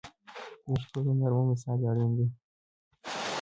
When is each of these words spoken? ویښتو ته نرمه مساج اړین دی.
ویښتو 0.69 0.99
ته 1.05 1.11
نرمه 1.19 1.43
مساج 1.49 1.81
اړین 1.89 2.11
دی. 2.17 2.27